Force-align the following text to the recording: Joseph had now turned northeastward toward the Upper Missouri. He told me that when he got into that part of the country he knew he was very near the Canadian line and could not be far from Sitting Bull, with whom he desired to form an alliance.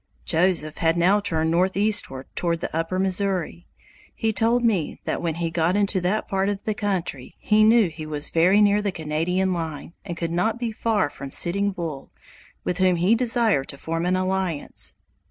Joseph 0.25 0.77
had 0.77 0.97
now 0.97 1.19
turned 1.19 1.51
northeastward 1.51 2.25
toward 2.35 2.59
the 2.61 2.75
Upper 2.75 2.97
Missouri. 2.97 3.67
He 4.15 4.33
told 4.33 4.65
me 4.65 4.99
that 5.05 5.21
when 5.21 5.35
he 5.35 5.51
got 5.51 5.77
into 5.77 6.01
that 6.01 6.27
part 6.27 6.49
of 6.49 6.63
the 6.63 6.73
country 6.73 7.35
he 7.37 7.63
knew 7.63 7.87
he 7.87 8.07
was 8.07 8.31
very 8.31 8.61
near 8.61 8.81
the 8.81 8.91
Canadian 8.91 9.53
line 9.53 9.93
and 10.03 10.17
could 10.17 10.31
not 10.31 10.57
be 10.57 10.71
far 10.71 11.11
from 11.11 11.31
Sitting 11.31 11.69
Bull, 11.69 12.09
with 12.63 12.79
whom 12.79 12.95
he 12.95 13.13
desired 13.13 13.67
to 13.69 13.77
form 13.77 14.07
an 14.07 14.15
alliance. 14.15 14.95